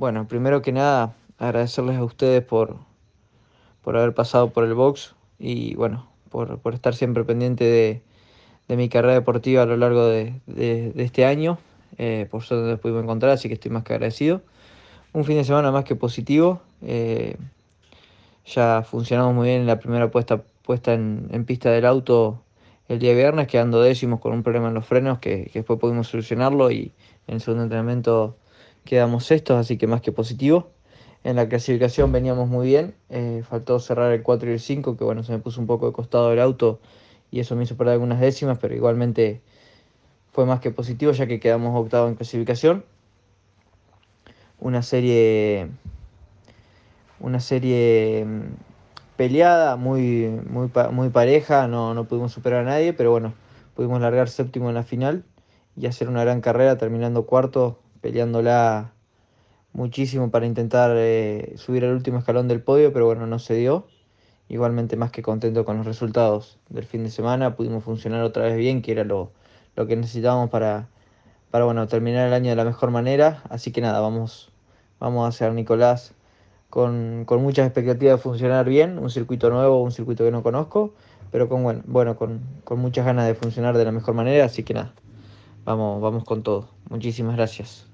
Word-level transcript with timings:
Bueno, 0.00 0.26
primero 0.26 0.62
que 0.62 0.72
nada, 0.72 1.14
agradecerles 1.36 1.98
a 1.98 2.04
ustedes 2.04 2.42
por, 2.42 2.78
por 3.82 3.98
haber 3.98 4.14
pasado 4.14 4.48
por 4.48 4.64
el 4.64 4.72
box 4.72 5.14
y 5.38 5.74
bueno, 5.74 6.08
por, 6.30 6.58
por 6.60 6.72
estar 6.72 6.94
siempre 6.94 7.22
pendiente 7.22 7.64
de, 7.64 8.02
de, 8.66 8.76
mi 8.78 8.88
carrera 8.88 9.12
deportiva 9.12 9.64
a 9.64 9.66
lo 9.66 9.76
largo 9.76 10.06
de, 10.06 10.40
de 10.46 10.94
este 10.96 11.26
año. 11.26 11.58
Eh, 11.98 12.26
por 12.30 12.42
suerte 12.42 12.70
nos 12.70 12.80
pudimos 12.80 13.02
encontrar, 13.02 13.32
así 13.32 13.48
que 13.48 13.52
estoy 13.52 13.72
más 13.72 13.84
que 13.84 13.92
agradecido. 13.92 14.40
Un 15.12 15.26
fin 15.26 15.36
de 15.36 15.44
semana 15.44 15.70
más 15.70 15.84
que 15.84 15.96
positivo. 15.96 16.62
Eh, 16.80 17.36
ya 18.46 18.82
funcionamos 18.82 19.34
muy 19.34 19.48
bien 19.48 19.60
en 19.60 19.66
la 19.66 19.80
primera 19.80 20.10
puesta, 20.10 20.42
puesta 20.62 20.94
en, 20.94 21.44
pista 21.44 21.70
del 21.72 21.84
auto 21.84 22.40
el 22.88 23.00
día 23.00 23.12
viernes, 23.12 23.48
quedando 23.48 23.82
décimos 23.82 24.20
con 24.20 24.32
un 24.32 24.42
problema 24.42 24.68
en 24.68 24.74
los 24.74 24.86
frenos 24.86 25.18
que, 25.18 25.50
que 25.52 25.58
después 25.58 25.78
pudimos 25.78 26.08
solucionarlo 26.08 26.70
y 26.70 26.90
en 27.26 27.34
el 27.34 27.40
segundo 27.42 27.64
entrenamiento 27.64 28.38
quedamos 28.84 29.24
sextos, 29.24 29.56
así 29.58 29.76
que 29.78 29.86
más 29.86 30.00
que 30.00 30.12
positivo. 30.12 30.68
En 31.22 31.36
la 31.36 31.48
clasificación 31.48 32.12
veníamos 32.12 32.48
muy 32.48 32.66
bien, 32.66 32.94
eh, 33.10 33.42
faltó 33.48 33.78
cerrar 33.78 34.12
el 34.12 34.22
4 34.22 34.48
y 34.48 34.54
el 34.54 34.60
5, 34.60 34.96
que 34.96 35.04
bueno, 35.04 35.22
se 35.22 35.32
me 35.32 35.38
puso 35.38 35.60
un 35.60 35.66
poco 35.66 35.86
de 35.86 35.92
costado 35.92 36.32
el 36.32 36.40
auto 36.40 36.80
y 37.30 37.40
eso 37.40 37.56
me 37.56 37.64
hizo 37.64 37.76
perder 37.76 37.94
algunas 37.94 38.20
décimas, 38.20 38.58
pero 38.58 38.74
igualmente 38.74 39.42
fue 40.32 40.46
más 40.46 40.60
que 40.60 40.70
positivo 40.70 41.12
ya 41.12 41.26
que 41.26 41.40
quedamos 41.40 41.78
octavo 41.78 42.08
en 42.08 42.14
clasificación. 42.14 42.84
Una 44.58 44.82
serie, 44.82 45.68
una 47.18 47.40
serie 47.40 48.24
mm, 48.26 48.40
peleada, 49.16 49.76
muy, 49.76 50.28
muy, 50.48 50.70
muy 50.92 51.08
pareja, 51.10 51.66
no, 51.68 51.94
no 51.94 52.04
pudimos 52.04 52.32
superar 52.32 52.60
a 52.60 52.70
nadie, 52.70 52.92
pero 52.92 53.10
bueno, 53.10 53.34
pudimos 53.74 54.00
largar 54.00 54.28
séptimo 54.28 54.68
en 54.68 54.74
la 54.74 54.82
final 54.82 55.24
y 55.76 55.86
hacer 55.86 56.08
una 56.08 56.22
gran 56.22 56.40
carrera 56.40 56.78
terminando 56.78 57.26
cuarto, 57.26 57.78
peleándola 58.00 58.92
muchísimo 59.72 60.30
para 60.30 60.46
intentar 60.46 60.92
eh, 60.94 61.54
subir 61.56 61.84
al 61.84 61.92
último 61.92 62.18
escalón 62.18 62.48
del 62.48 62.62
podio, 62.62 62.92
pero 62.92 63.06
bueno, 63.06 63.26
no 63.26 63.38
se 63.38 63.54
dio. 63.54 63.86
Igualmente 64.48 64.96
más 64.96 65.12
que 65.12 65.22
contento 65.22 65.64
con 65.64 65.76
los 65.76 65.86
resultados 65.86 66.58
del 66.68 66.84
fin 66.84 67.04
de 67.04 67.10
semana, 67.10 67.54
pudimos 67.54 67.84
funcionar 67.84 68.22
otra 68.22 68.44
vez 68.44 68.56
bien, 68.56 68.82
que 68.82 68.92
era 68.92 69.04
lo, 69.04 69.30
lo 69.76 69.86
que 69.86 69.94
necesitábamos 69.94 70.50
para, 70.50 70.88
para 71.50 71.64
bueno, 71.64 71.86
terminar 71.86 72.26
el 72.26 72.34
año 72.34 72.50
de 72.50 72.56
la 72.56 72.64
mejor 72.64 72.90
manera. 72.90 73.42
Así 73.48 73.70
que 73.70 73.80
nada, 73.80 74.00
vamos, 74.00 74.50
vamos 74.98 75.24
a 75.24 75.28
hacer 75.28 75.52
Nicolás 75.52 76.14
con, 76.68 77.24
con 77.26 77.42
muchas 77.42 77.66
expectativas 77.66 78.18
de 78.18 78.22
funcionar 78.22 78.68
bien, 78.68 78.98
un 78.98 79.10
circuito 79.10 79.50
nuevo, 79.50 79.82
un 79.82 79.92
circuito 79.92 80.24
que 80.24 80.30
no 80.30 80.42
conozco, 80.42 80.94
pero 81.30 81.48
con, 81.48 81.62
bueno, 81.62 81.82
bueno 81.86 82.16
con, 82.16 82.40
con 82.64 82.78
muchas 82.80 83.04
ganas 83.04 83.26
de 83.26 83.34
funcionar 83.34 83.76
de 83.76 83.84
la 83.84 83.92
mejor 83.92 84.14
manera, 84.14 84.44
así 84.44 84.62
que 84.62 84.74
nada, 84.74 84.94
vamos, 85.64 86.00
vamos 86.00 86.24
con 86.24 86.42
todo. 86.42 86.68
Muchísimas 86.88 87.36
gracias. 87.36 87.89